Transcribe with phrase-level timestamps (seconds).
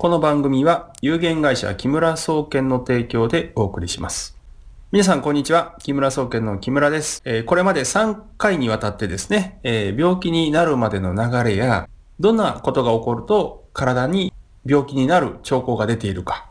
[0.00, 4.38] この番組は有限会社木村総研の提供でお送りします。
[4.92, 5.74] 皆さんこんにちは。
[5.82, 7.20] 木村総研の木村です。
[7.24, 11.88] えー、これまで3回にわたってですね、えー、病気になるまでの流れや、
[12.20, 14.32] どんなことが起こると体に
[14.64, 16.48] 病気になる兆候が出ているか、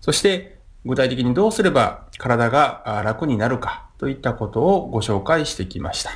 [0.00, 6.12] そして具体的にどうすれば体が楽になるかといったことをご紹介してきました。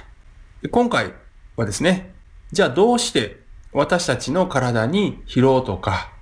[0.71, 1.13] 今回
[1.57, 2.15] はですね、
[2.51, 3.43] じゃあどうして
[3.75, 6.16] 私たちの体に疲労とか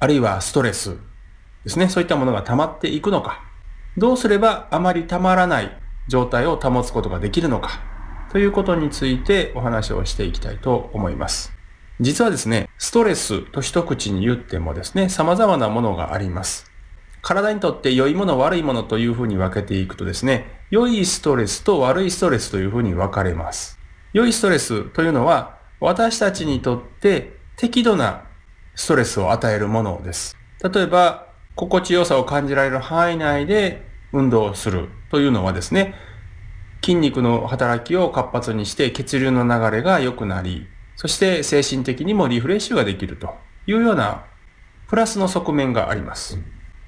[0.00, 0.96] あるいはストレス
[1.64, 3.42] ですね、そういったものが溜まっていくのか、
[3.96, 7.80] どうすればあまり溜まらない状態を保つことができるのか、
[8.30, 11.52] ということについてお話をしていきたいと思います。
[12.00, 16.70] 実はですね、ストレスと一口に言ってもですね、様々なものがあります。
[17.20, 23.78] 体にとって良いもの悪いものというふうに分けていくとですね、良いストレスと悪いストレスというふうに分かれます。
[24.12, 28.27] 良いストレスというのは私たちにとって適度な
[28.78, 30.36] ストレスを与えるものです。
[30.62, 31.26] 例えば、
[31.56, 35.96] 心地よさを感じられる範囲内で運動をするというのはですね、
[36.80, 43.34] 筋肉の働きを活発にして血流の流れが良くなり、そして精神的にもリフレッシュができると
[43.66, 44.24] いうような
[44.86, 46.38] プラスの側面があります。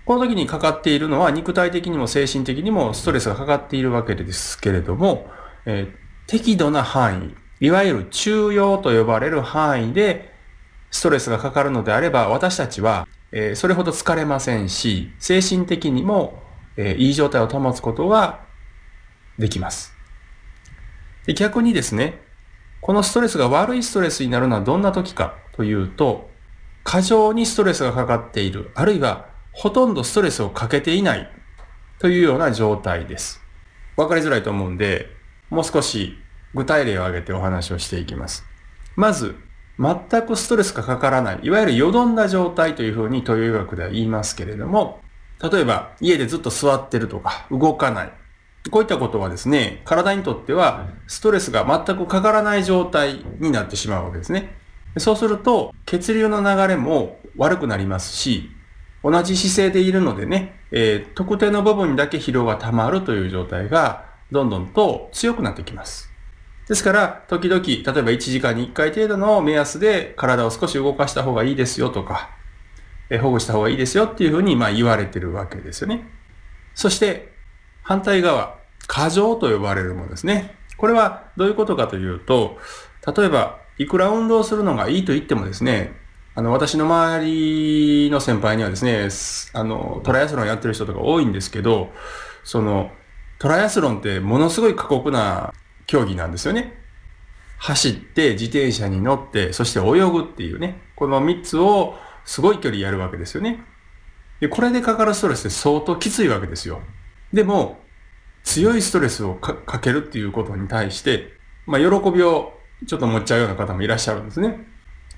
[0.04, 5.28] この時にかかっているのは肉体的にも精神的にもストレスがかかっているわけですけれども、
[5.66, 10.30] えー、適度な範囲、いわゆる中庸と呼ばれる範囲で
[10.90, 16.42] ストレスがかかるのであれば、私たちは、えー、それほど疲れませんし、精神的にも、
[16.76, 18.40] えー、いい状態を保つことが
[19.38, 19.94] できます。
[21.26, 22.20] で逆にですね、
[22.80, 26.30] このストレスが悪いストレスになるのはどんな時かというと、
[26.82, 31.30] 過剰にストレスがかかっている、あるいはほとんどストレスをかけていない
[31.98, 33.40] というような状態です。
[33.96, 35.08] わかりづらいと思うんで、
[35.50, 36.16] もう少し
[36.54, 38.44] 具体例を挙げてお話をしていきます。
[38.96, 39.36] まず、
[39.80, 45.00] 全くストレスがかからない、いわゆるよどんだ状態というふうに東洋医学では言いますけれども、
[45.42, 48.12] 例えば家でずっと座ってるとか動かない。
[48.70, 54.54] こういったことはですね、体にとってはストレスが全くかからない状態になってしまうわけですね。
[54.98, 58.50] そうすると血流の流れも悪くなりますし、
[59.02, 66.09] 同じ姿勢でいるのでね、えー、特定の部分にだけ疲労が溜まるという状態がどんどんと強くなってきます。
[66.70, 72.30] ですから、時々、例えば1時間に1回程度の目安で体を少し動かした方がいいですよとか、
[73.10, 76.08] え保護した方がいいですよっていうふうにまあ言われてるわけですよね。
[76.76, 77.32] そして、
[77.82, 80.54] 反対側、過剰と呼ばれるものですね。
[80.76, 82.58] これはどういうことかというと、
[83.16, 85.96] 例えば、いくら運動するのがいいと言ってもですね、
[86.36, 89.08] あの、私の周りの先輩にはですね、
[89.54, 91.90] あの、トライアスロンやってる人とか多いんですけど、
[92.44, 92.92] その、
[93.40, 95.52] トライアスロンってものすごい過酷な
[95.90, 96.78] 競技なんですよね。
[97.58, 103.64] 走って、自転車に乗って、そして泳ぐっていうね、この3つをすごい距離やるわけですよね。
[104.38, 106.80] で、これでかかるストレスって相当きついわけですよ。
[107.32, 107.80] でも、
[108.44, 111.32] 強いストレスをかけるっていうことに対して、
[111.66, 114.64] まあ、喜びをちょっと持っちゃうような方もいらっしゃるんですね。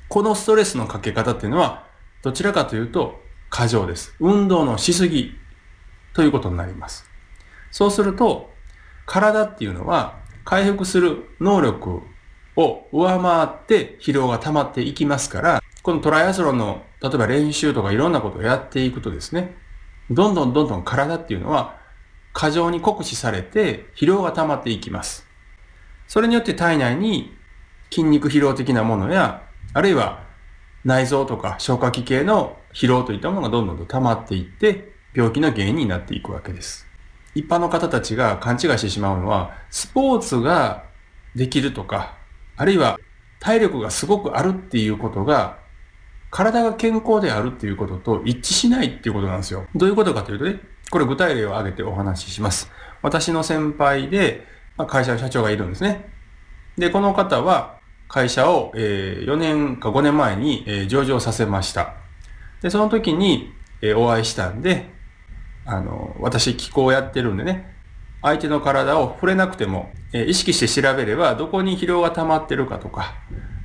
[0.08, 1.86] このストレスのかけ方っていうのは、
[2.22, 4.16] どちらかというと、過剰です。
[4.20, 5.34] 運動のしすぎ
[6.14, 7.04] ということになります。
[7.70, 8.50] そうすると、
[9.04, 12.02] 体っていうのは、回復する能力
[12.56, 19.56] を上回って疲労が溜まっていきますから、このトライアスロンの、例えば練習とかいろんなことをやっていくとですね、
[20.10, 21.78] どんどんどんどん体っていうのは
[22.32, 25.26] 過剰に酷使されて疲労が溜まっていきます。
[26.06, 27.36] それによって体内に
[27.90, 29.42] 筋肉疲労的なものや、
[29.72, 30.24] あるいは
[30.84, 36.86] 内臓とか消化器系の疲労といったものがどんどんと溜まっていって、病気の原因になっていくわけです。
[37.34, 40.84] 一般の方たちが勘違いしてしまうのは、スポーツが
[41.34, 42.16] できるとか、
[42.56, 42.98] あるいは
[43.40, 45.58] 体力がすごくあるっていうことが、
[46.30, 49.66] 体が健康であるっていうことと一致しないっていうことなんですよ。
[49.74, 52.70] どういうことかというとね、これ具体例を挙げてお話しします。
[53.02, 54.46] 私の先輩で、
[54.76, 56.08] まあ、会社の社長がいるんですね。
[56.78, 61.94] で、この方は会社を、えー、4年か5年前に、えー、上場させました。
[62.60, 64.91] で、その時に、えー、お会いしたんで、
[65.64, 67.74] あの、私気候をやってるんでね、
[68.22, 73.14] 相手の体を触れなくても、えー、意識して調べれば、どこに疲労が溜まってるかとか、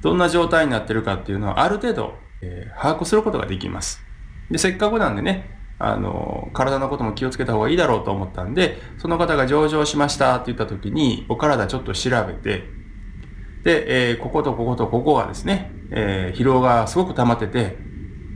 [0.01, 4.03] どんな状態になってるかっていうのは、ある程度、えー、把握することができます。
[4.49, 12.63] で、せっかくなんでね、あの、体のことも気をつけた方がいいだろうと思ったんで、その方が上場しましたって言った時に、お体ちょっと調べて、
[13.63, 17.77] で、えー、こことこことここはですね、え、疲労がすごく溜まってて、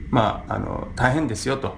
[0.10, 1.75] まあ、あの、大変ですよと。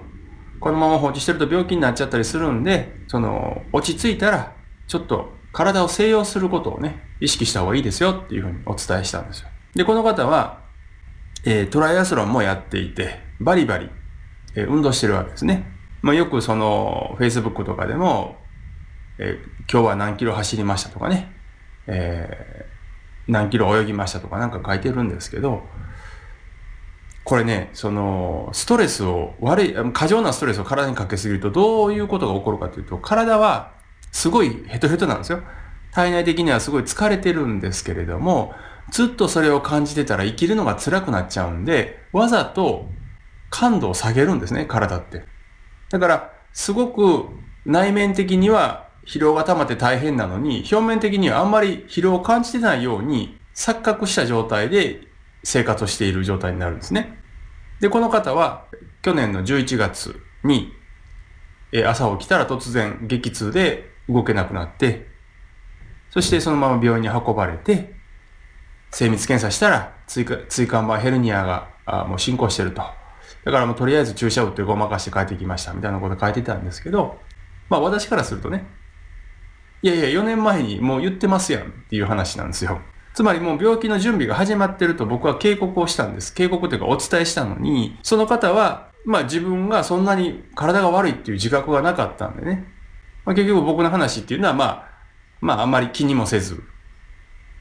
[0.64, 4.56] このまま放置してると病気になっちゃったりするんで、その、落ち着いたら、
[4.86, 9.48] ちょっと体を静養することをね、意識した方がいいですよっていうふうにお伝えしたんですよ。
[9.74, 10.62] で、この方は、
[11.44, 13.90] えー、トライアスロンもやっていて、バリバリ、
[14.54, 15.70] えー、運動してるわけですね。
[16.00, 18.38] まあ、よくその、Facebook とかでも、
[19.18, 21.30] えー、今日は何キロ走りましたとかね、
[21.86, 22.64] え、
[23.28, 25.62] 何キロ泳ぎましたとかなんか書いてるんですけど、
[27.24, 33.72] これね、その、ストレスを、悪い、過剰なストレスを体にかけすぎるとどういうことが起こるかというと、体は
[34.12, 35.40] すごいヘトヘトなんですよ。
[35.92, 38.52] 体内的にはすごい疲れてるんですけれども、
[38.90, 42.90] ずっとそれを感じてたら生きるのが辛くなっちゃうんで、わざと
[43.48, 45.24] 感度を下げるんですね、体って。
[45.90, 47.28] だから、すごく
[47.64, 55.00] 内面的には疲労が溜まって大変なのに、表面的にはあんまり疲労を感じてないように錯覚した状態で
[55.44, 57.18] 生活をしている状態になるんですね。
[57.80, 58.66] で、この方は
[59.02, 60.72] 去年の11月に、
[61.72, 65.08] え朝起きたら突然激痛で動けなくなって、
[66.10, 67.94] そしてそのまま病院に運ばれて、
[68.90, 72.82] 精密検査したら追加椎間板ヘルニアがあもう進行してると。
[73.44, 77.18] だからもうとりあえず注射打ってごまかして帰ってきましたみたいなこと書いてたんですけど、
[77.68, 78.64] まあ私からするとね、
[79.82, 82.80] いやいや4年前にもう言ってますやんっていう話なんですよ。
[83.14, 86.34] つまりもう病気の準備が始まってると僕は警告をしたんです。
[86.34, 92.66] 警告というかお伝えしたのに、その方は、まあ自分がそんなに体が悪いっていう自覚がなかったんでね。
[93.24, 94.88] まあ、結局僕の話っていうのはまあ、
[95.40, 96.60] まああんまり気にもせず、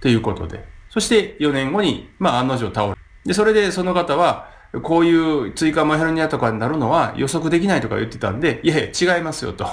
[0.02, 0.66] ということで。
[0.90, 2.96] そして4年後に、まあ案の定倒れ。
[3.24, 4.50] で、それでその方は、
[4.82, 9.68] こういう追加マヘルニアとかになるのは予測できないとか言ってたんで、いやいや違いますよと。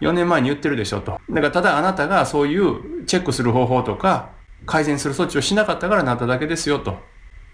[0.00, 1.20] 4年前に言ってるでしょと。
[1.28, 6.98] だからただあなたがそういうチェックする方法とか、改善する措置をしなかったからなっただけですよと。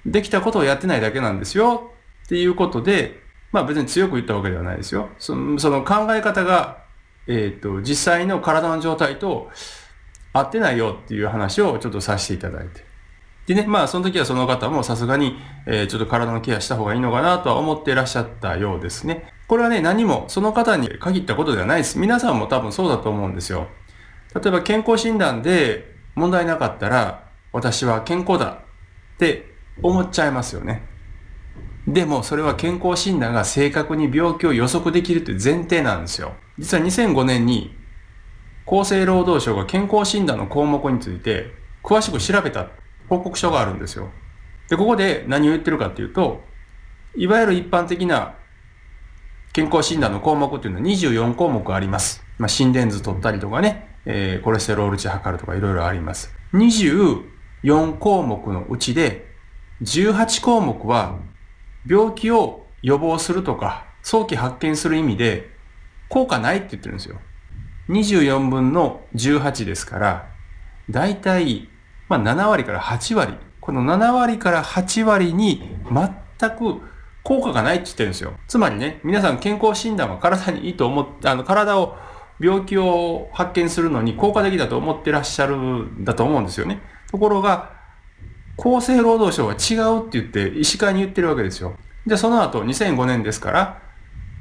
[0.07, 1.93] できたことをやってないだけなんですよ
[2.25, 3.23] っていうことで、
[3.53, 5.11] まあ別に強く言ったわけではないですよ。
[5.19, 6.85] そのその考え方が、
[7.27, 9.51] えっ、ー、と、実際の体の状態と
[10.33, 12.85] 合ってないよっていう話をちょっとさせていただいて。
[13.47, 19.33] でね、まあその時はその方もさすがに、えー、ちょっと体のケアした方がいいのかなとは思っていらっしゃったようですね。
[19.47, 21.99] これはね、何もその方に限ったことではないです。
[21.99, 23.69] 皆さんも多分そうだと思うんですよ。
[24.35, 28.63] 例えば健康診断で問題なかったら、私は健康だ
[29.15, 30.83] って思っちゃいますよね。
[31.87, 36.35] でも、それは健康診断が正確に病気を予測できるという前提なんですよ。
[36.59, 37.77] 実は2005年に
[38.67, 41.51] 厚生労働省が健康診断の項目について
[41.83, 42.69] 詳しく調べた
[43.09, 44.11] 報告書があるんですよ。
[44.69, 46.45] で、ここで何を言ってるかっていうと、
[47.17, 48.35] いわゆる一般的な
[49.53, 52.25] 健康診断の項目っていうのは24項目あります。
[52.39, 56.35] まあ、心電図取ったりとかね、えー、コレステロール値測るとかいろいろあります。
[56.55, 59.33] 24項目のうちで、
[59.83, 61.19] 18項目は
[61.87, 65.51] 病気を予防するとか、早期発見する意味で
[66.09, 67.21] 効果ないって言ってるんですよ。
[67.89, 70.29] 24分の18ですから、
[70.91, 71.69] だいたい、
[72.09, 73.35] まあ、7割から8割。
[73.61, 76.81] この7割から8割に全く
[77.23, 78.33] 効果がないって言ってるんですよ。
[78.49, 81.97] つまりね、皆さん健康診断は体にいいと思って、あの、体を
[82.41, 86.81] 病気を発見するのに効果的だと思ってらっしゃるんだと思うんですよね。
[87.11, 87.73] ところが、
[88.59, 91.77] 厚生労働省は違うって言って医師会に言ってるわけですよ。
[92.07, 93.83] で、その後2005年ですから、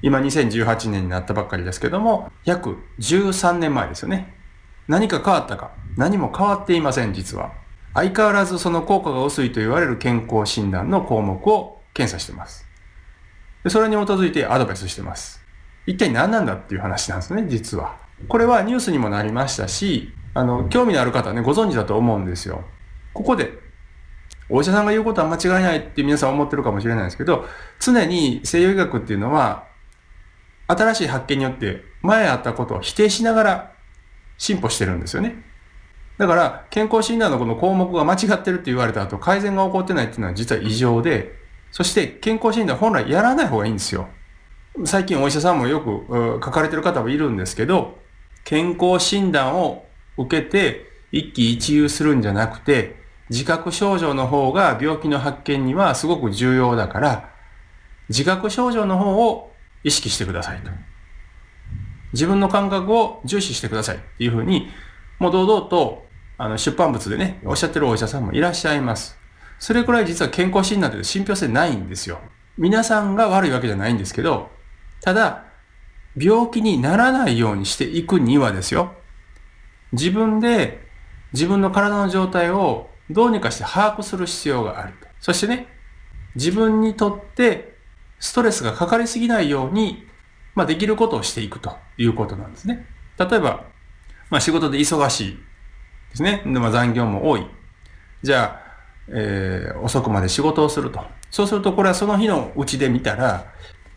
[0.01, 4.36] 今2018年になったばっかりですけども、約13年前ですよね。
[4.88, 7.51] 何か変わったか何も変わっていません、実は。
[7.93, 12.65] 相変わらずその効果が薄いと言われる健康診断の項目を検査してます。
[13.63, 15.40] でそれに基づいてアドバイスしてます。
[15.91, 17.98] 一体何なんだっていう話なんですね、実は。
[18.29, 22.63] これはニュースにもなりましたし、あの、興味のある方はね、ご存知だと思うんですよ。
[23.13, 23.60] ここで、
[24.50, 27.45] お医者さんが言うことは間違いないって皆さん思ってるかもしれないですけど、
[27.79, 29.65] 常に西洋医学っていうのは、
[30.67, 33.71] 新しい発見によって前あったことを否定しながら
[34.38, 35.43] 進歩してるんですよね。
[36.17, 41.36] だから、健康診断のこの項目が間違ってるって言われた後、改善が起こってないっていうのは実は異常で、
[41.71, 44.07] そして健康診断本来やらない方がいいんですよ。
[44.86, 48.00] 最近お医者さんもよく書かれてる方もいるんですけど、
[48.44, 49.86] 健康診断を
[50.18, 57.30] 受けて一喜一憂するんじゃなくて、自覚症状の方が病気の発見にはすごく重要だから、
[58.10, 59.51] 自覚症状の方を
[59.84, 60.72] 意識してくださいと。
[62.13, 64.70] 自分の感覚を重視してくださいっていうふうに、
[65.20, 66.06] もう堂々と
[66.38, 69.18] あの出版物でね、おっしゃってるお医者さんもいらっしゃいます。
[69.60, 72.20] それくらい実は健康診断って信憑性ないんですよ。
[72.58, 74.50] 皆さんが悪いわけじゃないんですけど、
[75.01, 75.46] ただ、
[76.17, 78.93] 病気にならないようにしていくにはですよ。
[79.93, 80.88] 自分で
[81.34, 84.93] 自分の体の状態をどうにかして把握する必要がある。
[85.20, 85.67] そしてね、
[86.36, 87.77] 自分にとって
[88.20, 90.05] ストレスがかかりすぎないように、
[90.55, 92.86] まあ、できることをしていくということなんですね。
[93.17, 93.65] 例えば、
[94.29, 95.38] まあ、仕事で忙しい
[96.12, 96.41] ですね。
[96.46, 97.48] で、まあ、残業も多い。
[98.24, 98.62] じゃあ、
[99.10, 101.01] えー、遅くまで仕事をすると。
[101.29, 103.51] そうするとこれはその日のうちで見たら、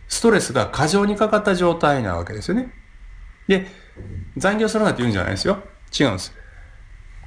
[0.08, 2.72] ストレスが過剰にかかった状態なわけですよね。
[3.48, 3.66] で、
[4.36, 5.58] 残業するなって言うんじゃないですよ。
[5.98, 6.34] 違うんです。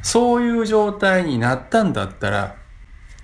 [0.01, 2.55] そういう状態になったんだったら、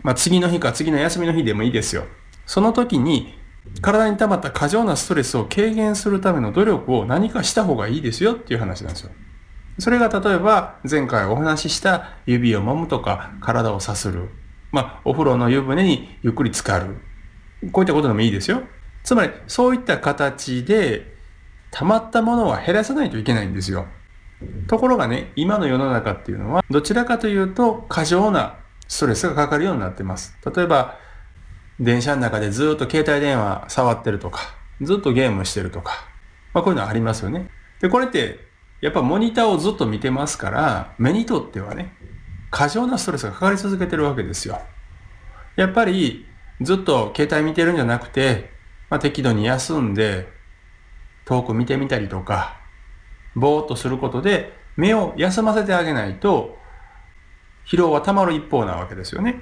[0.01, 2.05] まあ、次の日か次の休みの日でもいいですよ。
[2.45, 3.39] その時に
[3.81, 9.12] 体に溜まった過剰なストレスを軽減するための努力を何かした方がいいですよっていう話なんですよ。
[9.79, 14.29] それが例えば前回お話しした指を揉むとか体をさする。
[14.72, 16.98] まあ、お風呂の湯船にゆっくり浸かる。
[17.72, 18.63] こういったことでもいいですよ。
[19.03, 21.13] つまりそういった形で
[21.72, 23.88] 溜まったものは減らさないといけないんですよ。
[24.67, 28.57] ところがね、今の世の中っていうのはどちらかというと過剰な
[28.88, 30.38] ストレスがかかるようになってます。
[30.55, 30.98] 例えば
[31.79, 34.41] 電車の中でずっと携帯電話触ってるとか、
[34.81, 36.05] ずっとゲームしてるとか、
[36.53, 37.50] まあこういうのありますよね。
[37.81, 38.39] で、これって、
[38.81, 41.93] やっぱモニターをずっと見てますから、目にとってはね、
[42.51, 44.62] 過剰なストレスがかかり続けてるわけですよ。
[45.55, 46.25] やっぱり、
[46.62, 48.52] ずっと携帯見てるんじゃなくて、
[48.93, 50.27] まあ、適度に休んで、
[51.25, 52.59] 遠く見てみたりとか、
[53.33, 56.59] ぼーっとすることで、目を休ませてあげないと、
[57.65, 59.41] 疲労は溜まる一方なわけですよね。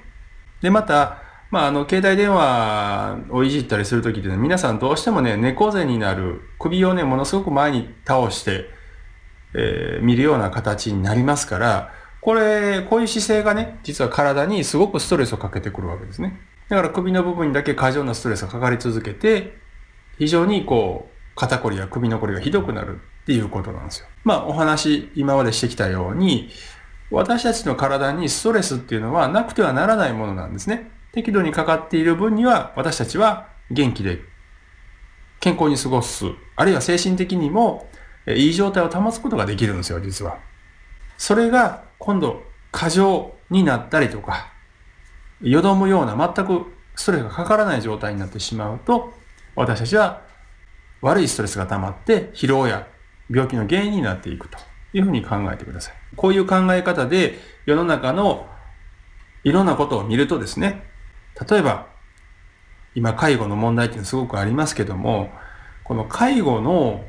[0.61, 1.17] で、また、
[1.49, 8.69] まあ、あの、携帯電話をいじったりするときってね、皆さんどうしてもね、猫背になる、首をね、ものすごく前に倒して、
[9.53, 16.39] えー、見るような形になりますから、これ、こういう姿勢がね、実は体にすごくストレスをかけてくるわけですね。
[16.71, 19.57] だから首の部分にだけ過剰なストレスがかかり続けて、
[20.17, 24.07] 非常にこう、肩こりや首のこりがひどくなるっていうことなんですよ。
[24.23, 26.49] まあ、お話、今までしてきたように、
[27.09, 30.89] 私たちの体にストレスっていうのはなくてはならないものなんですね。
[31.11, 34.21] 適度にかかっている分には私たちは元気で
[35.41, 36.23] 健康に過ごす、
[36.55, 37.89] あるいは精神的にも
[38.29, 40.37] いい状態を保つことができるんですよ、実は。
[41.17, 44.50] それが今度過剰になったりとか、
[45.41, 49.13] よどむような全くストレスがかからない状態になってしまうと、
[49.55, 50.21] 私たちは
[51.01, 52.87] 悪いストレスが溜まって疲労や
[53.29, 54.57] 病気の原因になっていくと
[54.93, 55.95] いうふうに考えてください。
[56.15, 58.47] こういう考え方で世の中の
[59.43, 60.83] いろんなことを見るとですね、
[61.49, 61.87] 例えば、
[62.93, 65.31] 今介護の問題っていうのはすごくありますけども、
[65.83, 67.03] この介護の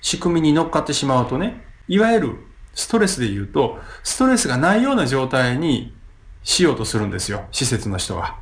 [0.00, 2.36] 仕組みに乗っかってしまうとね、いわゆる
[2.72, 5.94] ストレスで言うと、ストレスがないような状態に
[6.44, 8.38] しようとするんですよ、施設の人は。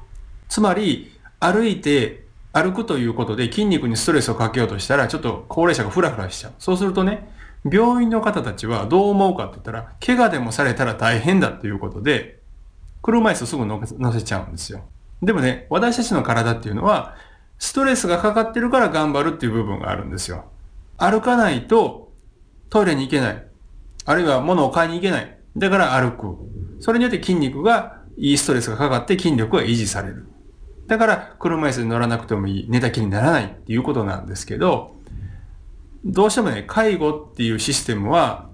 [0.49, 6.52] つまり、歩いて、歩くということで筋肉にストレスをかけようとしたら、ちょっと高齢者がフラフラしちゃう。
[6.59, 7.32] そうするとね、
[7.64, 12.40] 病院の方たちはどう思うかって言ったら、怪我でもされたら大変だっていうことで、
[13.00, 14.82] 車椅子すぐ乗せちゃうんですよ。
[15.23, 17.16] でもね、私たちの体っていうのは、
[17.59, 20.44] ストレスがかかってるから頑張るっていう部分があるんですよ。
[20.99, 22.12] 歩かないと
[22.71, 23.47] トイレに行けない。
[24.04, 25.38] あるいは物を買いに行けない。
[25.56, 26.37] だから歩く。
[26.80, 30.26] それによって筋肉がいいストレスがかかって筋力が維持される。
[30.87, 34.97] だから車椅子に乗らなくてもいい、寝たきりにならないっていうことなんですけど、
[36.04, 38.50] どうしてもね、介護っていうシステムは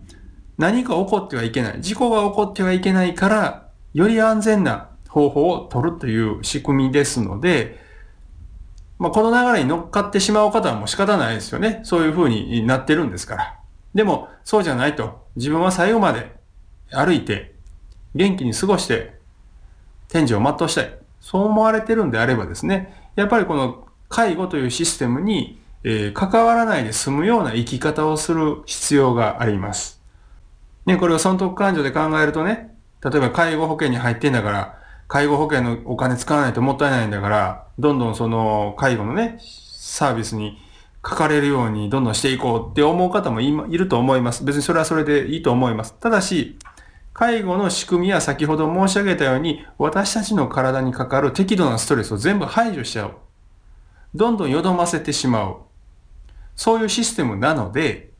[0.59, 1.81] 何か起こってはいけない。
[1.81, 7.81] 事故が起こってはいけないから、より安全な方法を取るという仕組みですので、
[8.99, 11.81] まあ、この流れに乗っかってしまう方はもう仕方ないですよね。
[11.85, 13.59] そういう風になってるんですから。
[13.95, 15.27] でも、そうじゃないと。
[15.37, 16.38] 自分は最後まで
[16.91, 17.55] 歩いて、
[18.15, 19.19] 元気に過ごして、
[20.09, 20.99] 天井を全うしたい。
[21.21, 30.01] そう思われてるんであればですね、やっぱりこの介護というシステムに、えー、関わらないで済むような生き方をする必要があります。
[30.87, 40.59] ね、これを損得感情で考えるとね、例えば介護保険に入ってんだから、介護保険のお金使わないともったいないんだから、どんどんその介護のね、サービスに
[41.05, 44.45] 書かれるようにどんどんしていこうって思う方もいると思います。
[44.45, 45.95] 別にそれはそれでいいと思います。
[45.95, 46.59] ただし、
[47.19, 53.17] 介護の仕組みは先ほど申し上げたように、私たちの体にかかる適度なストレスを全部排除しちゃう。
[54.15, 55.57] どんどんよどませてしまう。
[56.55, 58.13] そういうシステムなので、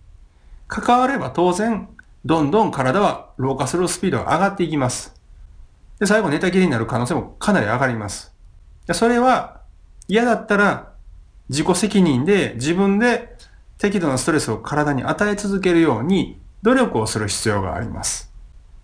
[0.67, 1.89] 関われば当然、
[2.25, 5.15] どんどん体は老化するスピードが上がっていきます。
[6.01, 8.35] で、最後寝たきりになる可能性もかなり上がります。
[8.89, 9.61] でそれは
[10.09, 10.93] 嫌だったら
[11.49, 13.37] 自己責任で自分で
[13.79, 18.28] 適度なストレスを体に与え続けるように努力をする必要があります。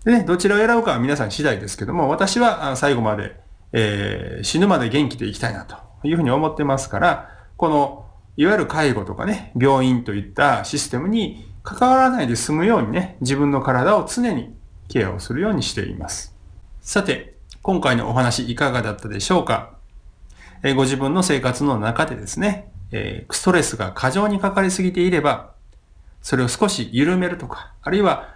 [0.04, 3.40] でね、どちらを選ぶかは皆さん次第ですけども、私は最後まで、
[3.72, 8.06] えー、死ぬまで元気でいきたいなというふうに思ってますから、この、
[8.36, 14.54] いわゆる介護とかね、病院といったシステムに関わらないで済むようにね、自分の体を常に
[14.88, 16.36] ケアをするようにしています。
[16.82, 19.78] さて、今回のお話いかがだったでしょうか、
[20.62, 25.54] えー、ご自分の生活の中でですね、えー、ストレスが過剰にかかりすぎていれば、
[26.20, 28.33] それを少し緩めるとか、あるいは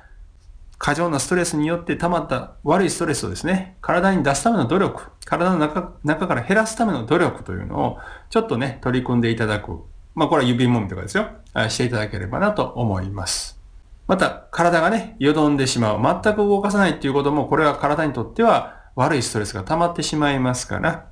[0.79, 7.99] 過剰なストレスによって溜まった悪いストレスをですね、体に出すための努力、体の中中から減らすための努力というのを、
[8.31, 9.81] ちょっとね、取り組んでいただく。
[10.15, 11.29] まあ、これは指もみとかですよ。
[11.69, 13.59] していただければなと思います。
[14.07, 16.23] また、体がね、よどんでしまう。
[16.25, 21.07] 全く動かさないっていうことも、これは体にとっては悪いストレスが溜まってしまいますから、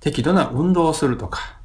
[0.00, 1.58] 適度な運動をするとか、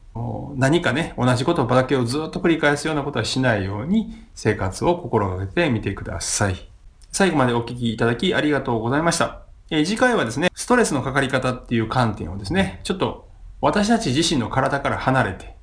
[0.56, 6.77] 何かね、同じことばだけをずっと繰り返すようなことはしないように生活を心がけてみてください。
[7.12, 9.42] 最後までお聞きいただきありがとうございました。
[9.70, 13.28] えー、次回はですね、ストレスのかかり方っていう観点をですね、ちょっと
[13.60, 15.56] 私たち自身の体から離れて、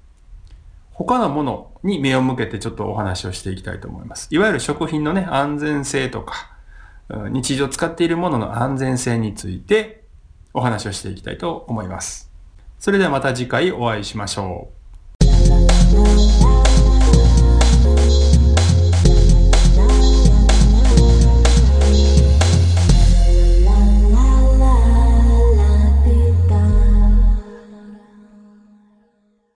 [0.92, 4.28] 他のものに目を向けてちょっとお話をしていきたいと思います。
[4.30, 6.50] いわゆる食品のね、安全性とか、
[7.08, 10.04] 日常使っているものの安全性について
[10.52, 12.30] お話をしていきたいと思います。
[12.78, 14.70] それではまた次回お会いしましょ
[15.20, 16.33] う。